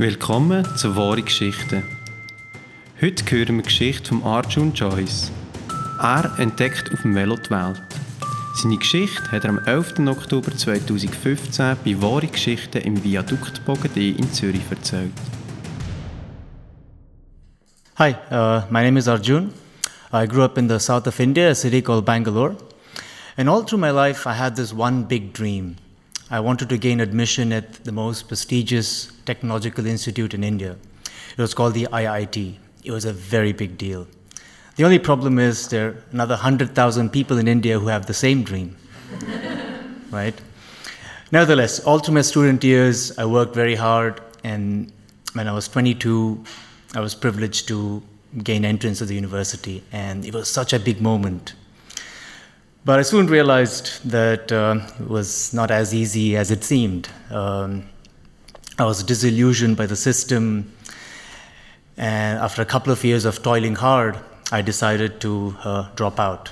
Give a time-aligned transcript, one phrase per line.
[0.00, 1.82] Willkommen zu Wahre Geschichten.
[3.02, 5.32] Heute hören wir die Geschichte von Arjun Joyce.
[6.00, 7.82] Er entdeckt auf dem Velo die Welt.
[8.54, 9.98] Seine Geschichte hat er am 11.
[10.06, 15.10] Oktober 2015 bei Wahre Geschichten im Viadukt Bogadé in Zürich erzählt.
[17.96, 19.52] Hi, uh, my name is Arjun.
[20.12, 22.54] I grew up in the south of India, a city called Bangalore.
[23.36, 25.74] And all through my life, I had this one big dream.
[26.30, 30.76] I wanted to gain admission at the most prestigious technological institute in India.
[31.32, 32.56] It was called the IIT.
[32.84, 34.06] It was a very big deal.
[34.76, 38.42] The only problem is there are another 100,000 people in India who have the same
[38.42, 38.76] dream.
[40.10, 40.38] right?
[41.32, 44.92] Nevertheless, all through my student years, I worked very hard, and
[45.32, 46.44] when I was 22,
[46.94, 48.02] I was privileged to
[48.42, 51.54] gain entrance to the university, and it was such a big moment.
[52.84, 57.08] But I soon realized that uh, it was not as easy as it seemed.
[57.30, 57.88] Um,
[58.78, 60.72] I was disillusioned by the system,
[61.96, 64.16] and after a couple of years of toiling hard,
[64.52, 66.50] I decided to uh, drop out.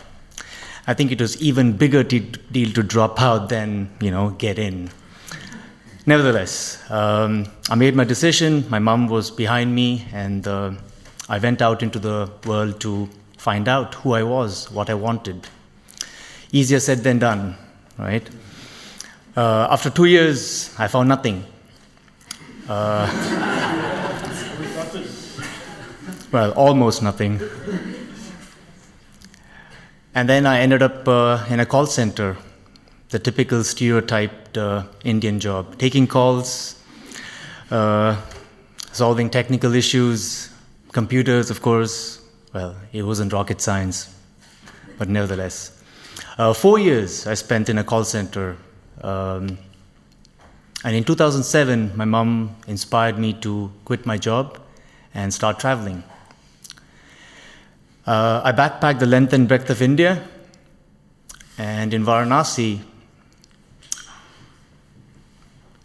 [0.89, 4.59] I think it was even bigger t- deal to drop out than you know get
[4.59, 4.91] in.
[6.07, 8.65] Nevertheless, um, I made my decision.
[8.69, 10.73] My mom was behind me, and uh,
[11.29, 15.49] I went out into the world to find out who I was, what I wanted
[16.53, 17.57] easier said than done,
[17.99, 18.29] right?
[19.37, 21.45] Uh, after two years, I found nothing.
[22.69, 23.07] Uh,
[26.33, 27.41] well, almost nothing.
[30.15, 32.39] And then I ended up uh, in a call center,
[33.11, 36.83] the typical stereotyped uh, Indian job, taking calls,
[37.71, 38.21] uh,
[38.93, 40.51] solving technical issues,
[40.93, 42.23] computers, of course.
[42.55, 44.15] Well, it wasn't rocket science,
[44.97, 45.76] but nevertheless.
[46.39, 48.59] Uh, four years I spent in a call center.
[49.01, 49.57] Um,
[50.85, 54.61] and in 2007, my mom inspired me to quit my job
[55.15, 56.05] and start traveling.
[58.07, 60.29] Uh, I backpacked the length and breadth of India,
[61.57, 62.83] and in Varanasi,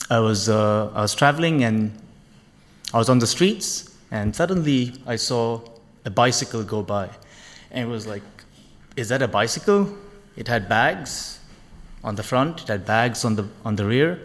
[0.09, 1.97] I was, uh, I was traveling and
[2.93, 5.61] I was on the streets, and suddenly I saw
[6.03, 7.09] a bicycle go by.
[7.71, 8.23] And it was like,
[8.97, 9.97] is that a bicycle?
[10.35, 11.39] It had bags
[12.03, 14.19] on the front, it had bags on the, on the rear,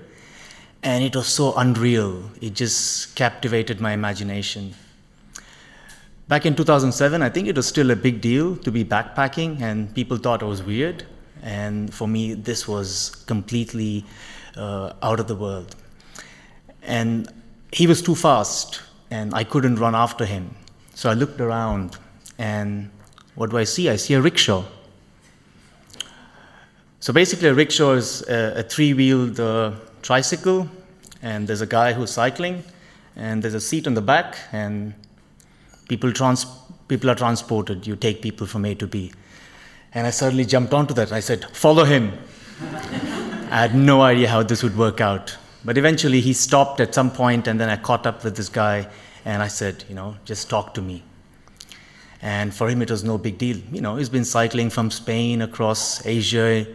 [0.83, 2.31] and it was so unreal.
[2.41, 4.75] It just captivated my imagination.
[6.29, 9.95] Back in 2007, I think it was still a big deal to be backpacking, and
[9.95, 11.05] people thought it was weird.
[11.43, 14.05] And for me, this was completely
[14.57, 15.77] uh, out of the world.
[16.83, 17.29] And
[17.73, 20.55] he was too fast, and I couldn't run after him.
[20.95, 21.97] So I looked around,
[22.39, 22.91] and
[23.35, 23.89] what do I see?
[23.89, 24.65] I see a rickshaw.
[26.99, 30.69] So basically, a rickshaw is a, a three wheeled uh, tricycle,
[31.23, 32.65] and there's a guy who's cycling,
[33.17, 34.95] and there's a seat on the back, and
[35.89, 36.47] people, trans-
[36.89, 37.87] people are transported.
[37.87, 39.13] You take people from A to B.
[39.93, 41.13] And I suddenly jumped onto that.
[41.13, 42.13] I said, Follow him.
[42.61, 45.37] I had no idea how this would work out.
[45.65, 48.89] But eventually, he stopped at some point, and then I caught up with this guy,
[49.25, 51.03] and I said, You know, just talk to me.
[52.23, 53.59] And for him, it was no big deal.
[53.71, 56.67] You know, he's been cycling from Spain across Asia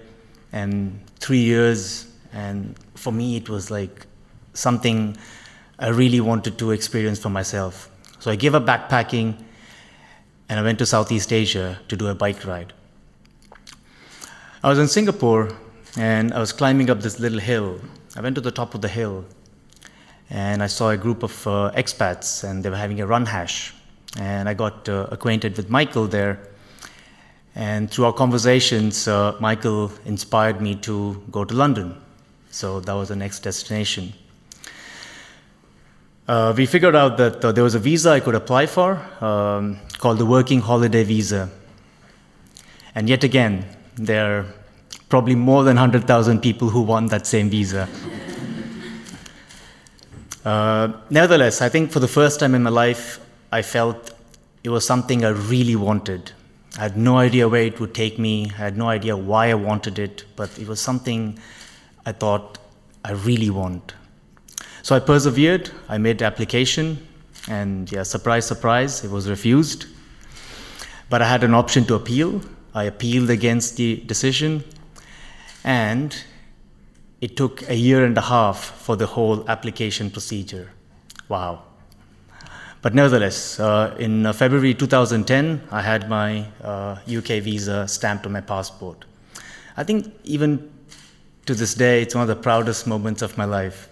[0.51, 2.07] and three years.
[2.33, 4.05] And for me, it was like
[4.53, 5.17] something
[5.79, 7.89] I really wanted to experience for myself.
[8.19, 9.35] So I gave up backpacking
[10.47, 12.73] and I went to Southeast Asia to do a bike ride.
[14.63, 15.49] I was in Singapore
[15.97, 17.79] and I was climbing up this little hill.
[18.15, 19.25] I went to the top of the hill
[20.29, 23.73] and I saw a group of uh, expats and they were having a run hash.
[24.19, 26.39] And I got uh, acquainted with Michael there
[27.55, 31.95] and through our conversations, uh, Michael inspired me to go to London.
[32.49, 34.13] So that was the next destination.
[36.27, 39.79] Uh, we figured out that uh, there was a visa I could apply for um,
[39.97, 41.49] called the Working Holiday Visa.
[42.95, 44.45] And yet again, there are
[45.09, 47.87] probably more than 100,000 people who want that same visa.
[50.43, 53.19] Uh, nevertheless, I think for the first time in my life,
[53.51, 54.11] I felt
[54.63, 56.31] it was something I really wanted.
[56.77, 58.51] I had no idea where it would take me.
[58.51, 61.37] I had no idea why I wanted it, but it was something
[62.05, 62.59] I thought
[63.03, 63.93] I really want.
[64.81, 65.69] So I persevered.
[65.89, 67.05] I made the application,
[67.47, 69.85] and yeah, surprise, surprise, it was refused.
[71.09, 72.41] But I had an option to appeal.
[72.73, 74.63] I appealed against the decision,
[75.63, 76.15] and
[77.19, 80.71] it took a year and a half for the whole application procedure.
[81.27, 81.63] Wow.
[82.81, 88.31] But nevertheless, uh, in uh, February 2010, I had my uh, UK visa stamped on
[88.31, 89.05] my passport.
[89.77, 90.71] I think even
[91.45, 93.87] to this day, it's one of the proudest moments of my life.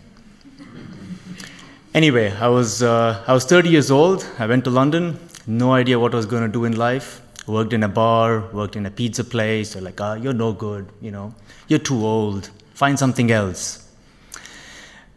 [1.93, 4.27] Anyway, I was, uh, I was 30 years old.
[4.39, 7.21] I went to London, no idea what I was going to do in life.
[7.45, 9.73] Worked in a bar, worked in a pizza place.
[9.73, 11.33] They're like, ah, you're no good, you know,
[11.67, 13.87] you're too old, find something else.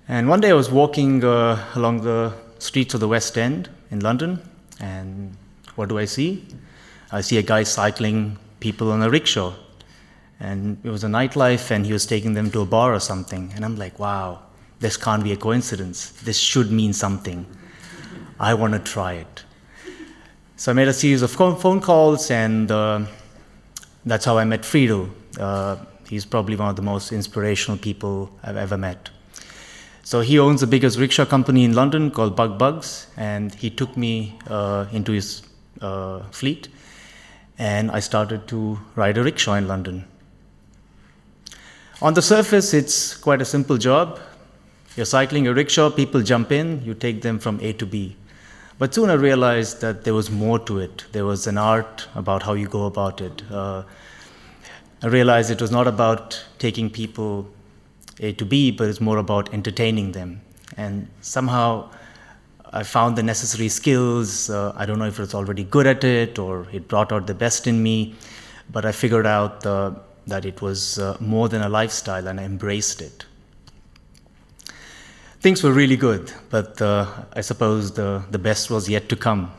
[0.09, 4.01] And one day I was walking uh, along the streets of the West End in
[4.01, 4.41] London,
[4.81, 5.37] and
[5.75, 6.47] what do I see?
[7.11, 9.53] I see a guy cycling people on a rickshaw.
[10.39, 13.53] And it was a nightlife, and he was taking them to a bar or something.
[13.55, 14.41] And I'm like, wow,
[14.81, 16.13] this can't be a coincidence.
[16.23, 17.47] This should mean something.
[18.41, 19.45] I want to try it.
[20.57, 23.05] So I made a series of phone calls, and uh,
[24.05, 25.09] that's how I met Friedel.
[25.39, 25.77] Uh,
[26.09, 29.11] he's probably one of the most inspirational people I've ever met.
[30.05, 34.37] So he owns the biggest rickshaw company in London called Bugbugs, and he took me
[34.49, 35.43] uh, into his
[35.81, 36.69] uh, fleet,
[37.57, 40.05] and I started to ride a rickshaw in London.
[42.01, 44.19] On the surface, it's quite a simple job.
[44.97, 48.17] You're cycling a rickshaw, people jump in, you take them from A to B.
[48.79, 51.05] But soon I realized that there was more to it.
[51.13, 53.43] There was an art about how you go about it.
[53.49, 53.85] Uh,
[55.01, 57.49] I realized it was not about taking people
[58.23, 60.41] A to B, but it's more about entertaining them.
[60.77, 61.91] And somehow
[62.73, 64.49] I found the necessary skills.
[64.49, 67.27] Uh, I don't know if I was already good at it or it brought out
[67.27, 68.15] the best in me,
[68.71, 69.93] but I figured out uh,
[70.27, 73.27] that it was uh, more than a lifestyle and I embraced it.
[75.41, 79.53] Things were really good, but uh, I suppose the, the best was yet to come.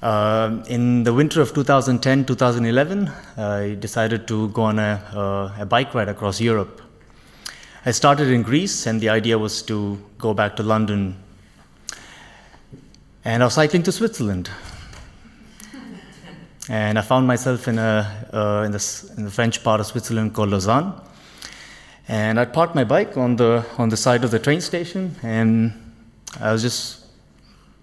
[0.00, 5.66] Uh, in the winter of 2010 2011, I decided to go on a, uh, a
[5.66, 6.80] bike ride across Europe.
[7.82, 11.16] I started in Greece, and the idea was to go back to London.
[13.24, 14.50] And I was cycling to Switzerland.
[16.68, 20.34] And I found myself in, a, uh, in, the, in the French part of Switzerland
[20.34, 20.92] called Lausanne.
[22.06, 25.72] And I parked my bike on the, on the side of the train station, and
[26.38, 27.06] I was just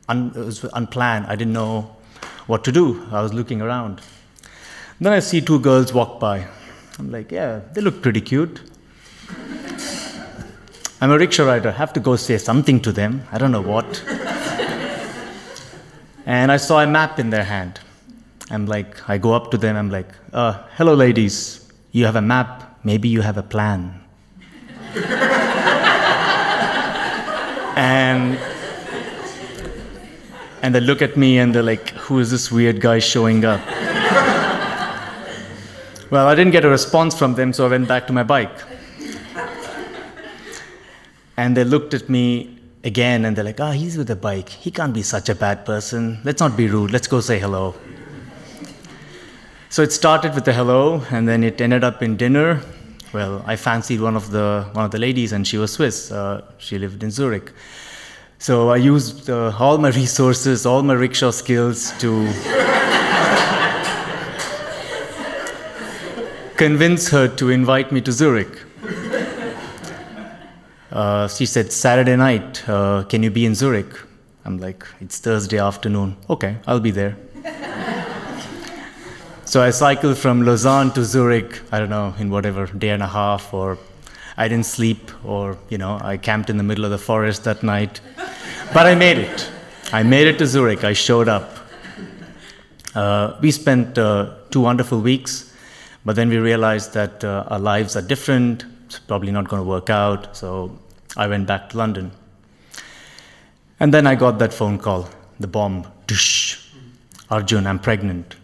[0.10, 1.26] un, it was unplanned.
[1.26, 1.96] I didn't know
[2.46, 3.04] what to do.
[3.12, 4.02] I was looking around.
[5.02, 6.46] Then I see two girls walk by.
[7.00, 8.62] I'm like, yeah, they look pretty cute.
[11.00, 11.70] I'm a rickshaw rider.
[11.70, 13.22] I have to go say something to them.
[13.32, 14.04] I don't know what.
[16.26, 17.80] and I saw a map in their hand.
[18.50, 19.76] I'm like, I go up to them.
[19.76, 21.72] I'm like, uh, hello, ladies.
[21.92, 22.80] You have a map.
[22.84, 24.02] Maybe you have a plan.
[27.76, 28.40] and
[30.64, 33.64] and they look at me and they're like, who is this weird guy showing up?
[36.10, 38.77] well, I didn't get a response from them, so I went back to my bike.
[41.38, 44.50] And they looked at me again and they're like, ah, oh, he's with a bike.
[44.50, 46.20] He can't be such a bad person.
[46.24, 46.92] Let's not be rude.
[46.92, 47.76] Let's go say hello.
[49.70, 52.62] So it started with a hello, and then it ended up in dinner.
[53.14, 56.12] Well, I fancied one of the one of the ladies, and she was Swiss.
[56.12, 57.52] Uh, she lived in Zurich.
[58.40, 62.10] So I used uh, all my resources, all my rickshaw skills to
[66.56, 68.67] convince her to invite me to Zurich.
[70.98, 74.00] Uh, she said, Saturday night, uh, can you be in Zurich?
[74.46, 76.18] I'm like, it's Thursday afternoon.
[76.28, 77.16] Okay, I'll be there.
[79.46, 83.08] so I cycled from Lausanne to Zurich, I don't know, in whatever, day and a
[83.08, 83.78] half, or
[84.38, 87.62] I didn't sleep, or, you know, I camped in the middle of the forest that
[87.62, 88.02] night.
[88.74, 89.52] But I made it.
[89.94, 90.84] I made it to Zurich.
[90.84, 91.60] I showed up.
[92.96, 95.54] Uh, we spent uh, two wonderful weeks,
[96.06, 98.66] but then we realized that uh, our lives are different.
[98.88, 100.36] It's probably not going to work out.
[100.36, 100.80] So
[101.18, 102.12] I went back to London.
[103.80, 105.10] And then I got that phone call,
[105.40, 105.86] the bomb.
[106.06, 106.72] Dush.
[107.30, 108.36] Arjun, I'm pregnant.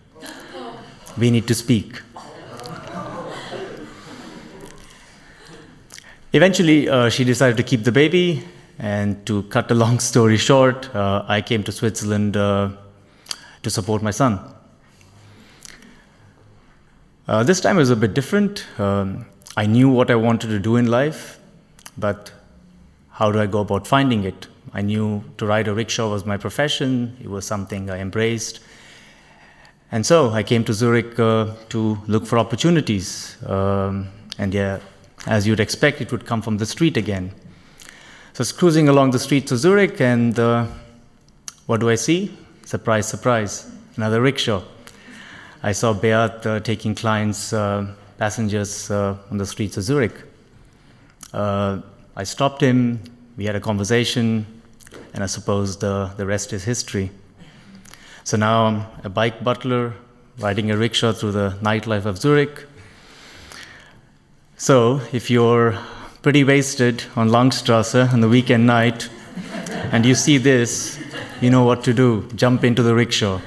[1.17, 2.01] We need to speak.
[6.33, 8.43] Eventually, uh, she decided to keep the baby,
[8.79, 12.69] and to cut a long story short, uh, I came to Switzerland uh,
[13.61, 14.39] to support my son.
[17.27, 18.65] Uh, this time was a bit different.
[18.79, 21.39] Um, I knew what I wanted to do in life,
[21.99, 22.31] but
[23.13, 24.47] how do I go about finding it?
[24.73, 28.59] I knew to ride a rickshaw was my profession, it was something I embraced.
[29.91, 33.37] And so I came to Zurich uh, to look for opportunities.
[33.45, 34.79] Um, and yeah,
[35.27, 37.31] as you'd expect, it would come from the street again.
[38.33, 40.65] So I was cruising along the streets of Zurich, and uh,
[41.67, 42.35] what do I see?
[42.65, 44.63] Surprise, surprise, another rickshaw.
[45.61, 50.15] I saw Beat uh, taking clients, uh, passengers uh, on the streets of Zurich.
[52.15, 53.01] I stopped him,
[53.37, 54.45] we had a conversation,
[55.13, 57.09] and I suppose the, the rest is history.
[58.23, 59.95] So now I'm a bike butler,
[60.37, 62.65] riding a rickshaw through the nightlife of Zurich.
[64.57, 65.77] So if you're
[66.21, 69.09] pretty wasted on Langstrasse on the weekend night,
[69.91, 70.99] and you see this,
[71.41, 72.29] you know what to do.
[72.35, 73.41] Jump into the rickshaw.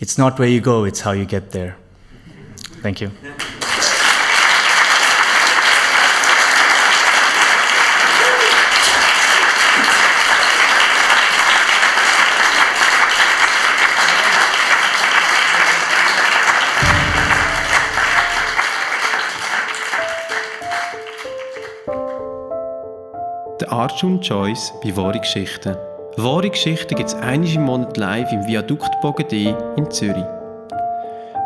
[0.00, 1.76] It's not where you go, it's how you get there.
[2.80, 3.10] Thank you.
[23.60, 25.74] Der Arjun Choice bei Wahre Geschichten.
[26.16, 30.24] Wahre Geschichten gibt es einmal im Monat live im Viadukt Bogen in Zürich.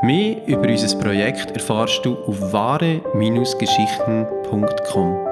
[0.02, 5.31] Mehr über unser Projekt erfährst du auf wahre-geschichten.com.